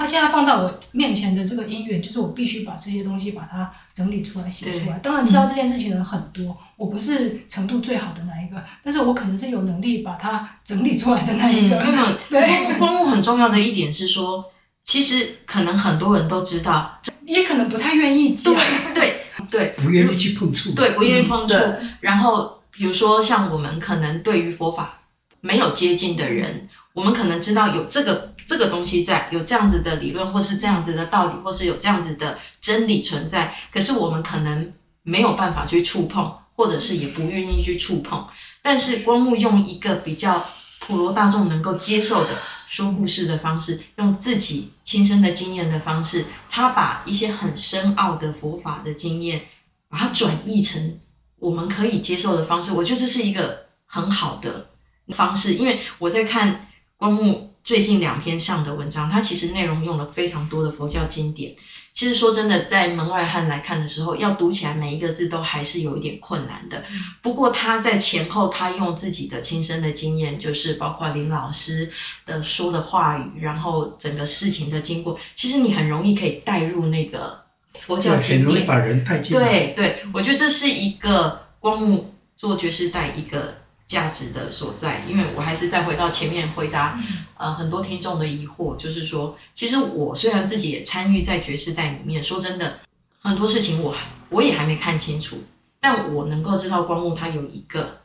[0.02, 4.97] 他现在放到我面前的这个因缘，就是我必须把这些东西把它整理出来、写出来。
[4.97, 11.78] 当然知道这件事情的人很多，嗯，我不是程度最好的那一个，但是我可能是有能力把它整理出来的那一个。
[11.78, 12.80] 嗯、没有， 对。
[12.80, 14.43] 光目很重要的一点是说，
[14.84, 16.97] 其实可能很多人都知道，
[17.28, 18.56] 也可能不太愿意讲。
[18.56, 20.72] 对对对，不愿意去碰触。
[20.72, 21.91] 对，不愿意碰触，嗯。
[21.99, 25.02] 然后比如说像我们可能对于佛法
[25.41, 28.31] 没有接近的人，我们可能知道有这个。
[28.52, 34.74] 这个东西在有这样子的理论，或是这样子的道理，或是有这样子的真理存在，可是我们可能
[35.04, 38.28] 没有办法去触碰，或者是也不愿意去触碰。
[38.62, 40.45] 但是光木用一个比较
[40.82, 42.32] 普罗大众能够接受的
[42.68, 49.43] 说故事的方式，用自己亲身的经验的方式，他把一些很深奥的佛法的经验，
[49.88, 50.99] 把它转译成
[51.39, 52.74] 我们可以接受的方式。
[52.74, 54.68] 我觉得这是一个很好的
[55.16, 57.49] 方式，因为我在看光木。
[57.64, 61.55] 最近两篇上的文章，它其实内容用了非常多的佛教经典。
[61.93, 66.82] 其实说真的，在门外汉来看的时候，要读起来每一个字都还是有一点困难的。
[67.22, 71.91] 不过他在前后，他用自己的亲身的经验，就是包括林老师
[72.26, 77.43] 的说的话语，然后整个事情的经过，其实你很容易可以带入那个
[77.82, 79.45] 佛教经典，很容易把人带进来。
[79.45, 83.61] 对对，我觉得这是一个光目做爵士带一个。
[83.92, 86.98] 价值的所在，因为我还是再回到前面回答，
[87.38, 92.80] 呃，很多听众的疑惑，就是说，其实我虽然自己也参与在爵士代里面，说真的，
[93.20, 93.94] 很多事情我
[94.30, 95.44] 我也还没看清楚，
[95.82, 98.00] 但我能够知道光木他有一个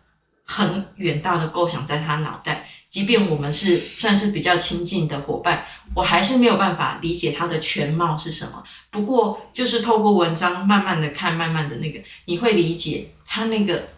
[0.45, 5.65] 很远大的构想在他脑袋，即便我们是算是比较亲近的伙伴，
[5.95, 8.61] 我还是没有办法理解他的全貌是什么。
[8.91, 13.95] 不过，就是透过文章慢慢的看，慢慢的那个，你会理解他那个。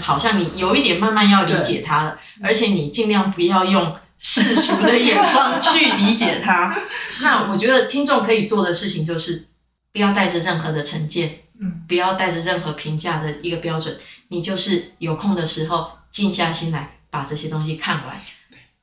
[0.00, 6.76] 好像你有一点慢慢要理解他了，而且你尽量不要用世俗的眼光去理解他。
[7.20, 9.46] 那我觉得听众可以做的事情就是，
[9.92, 13.96] 不要带着任何的成见，嗯，不要带着任何评价的一个标准，
[14.28, 18.16] 你就是有空的时候静下心来把这些东西看完。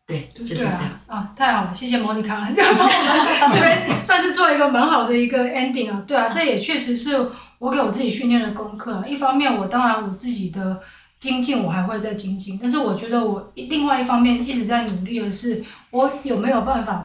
[0.05, 6.03] 对，就是这样子啊，啊，太好了，谢谢莫妮卡，就帮我们这边算是做一个蛮好的一个 ending 啊。
[6.05, 9.03] 对啊，这也确实是我给我自己训练的功课啊。
[9.07, 10.80] 一方面，我当然我自己的。
[11.24, 17.01] 精进我还会再精进，但是我觉得我另外一方面一直在努力的是，我有没有办法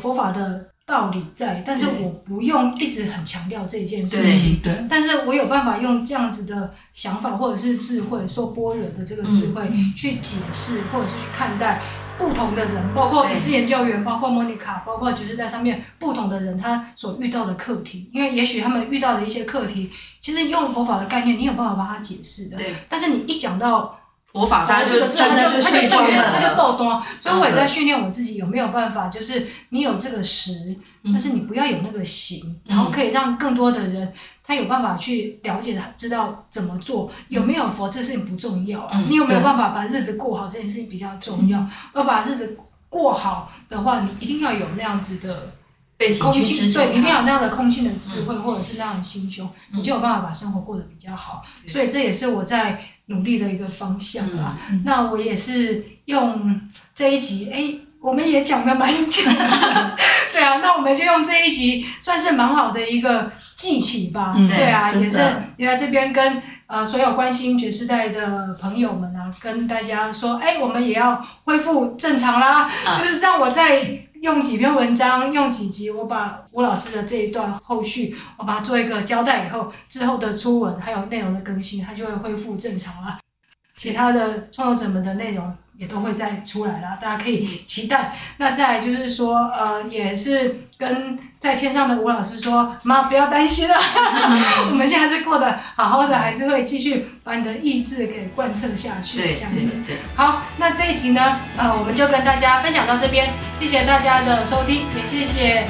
[0.00, 11.82] 佛法的道理在，但是我不用一直很强调这件事情，对，但是我有办法用这样子的想法或者是智慧，说般若的这个智慧去解释或者是去看待。
[12.20, 19.90] 不同的人，包括你是研究员，包括莫妮卡，包括就是在上面不同的人，他所遇到的课题，因为也许他们遇到的一些课题，
[20.20, 22.58] 其实用佛法的概念，你有办法帮他解释的。
[22.58, 22.76] 对。
[22.90, 27.02] 但是你一讲到佛法，他这个字，他就他就他就断了，他就逗多。
[27.18, 30.52] 所以我也在训练我自己，有没有办法，就是你有这个实，
[31.04, 34.12] 但是你不要有那个行，然后可以让更多的人。
[34.50, 39.00] 他有办法去了解，他知道怎么做，有没有佛这事情不重要啊。
[39.08, 41.64] 你有没有办法把日子过好这件事情比较重要。
[41.92, 45.52] 而把日子过好的话，你一定要有那样子的
[46.20, 51.44] 空性，对，你一定要有那样的空性的智慧，或者是那样的心胸，你就有办法把生活过得比较好。
[51.68, 54.58] 所以这也是我在努力的一个方向啊。
[54.84, 56.60] 那我也是用
[56.92, 57.86] 这一集，哎。
[58.00, 59.24] 我们也讲的蛮久。
[59.30, 59.96] 的，
[60.32, 65.18] 对啊，那我们就用这一集算是蛮好的一个记起吧，嗯、对啊，也是
[65.56, 73.86] 也在这边跟呃所有关心爵士代的朋友们啊，跟大家说，哎，我们也要恢复正常啦，啊、就是让我再
[74.22, 83.18] 用几篇文章，用几集，我把吴老师的这一段后续，我把它做一个交代以后，之后的初文还有内容的更新，它就会恢复正常了，
[83.76, 85.54] 其他的创作者们的内容。
[85.80, 88.12] 也都会再出来了，大家可以期待。
[88.36, 93.74] 那再来就是说，呃，也是跟在天上的吴老师说，妈不要担心了，
[94.70, 99.70] 我们现在是过得好好的，还是会继续把你的意志给贯彻下去，这样子。
[100.14, 105.66] 好，那这一集呢，呃，我们就跟大家分享到这边，谢谢大家的收听，也谢谢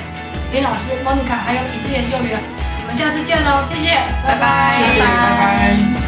[0.53, 2.41] 林老师、莫妮卡还有品质研究员，
[2.83, 3.91] 我们下次见喽，谢谢，
[4.27, 6.00] 拜拜，拜拜。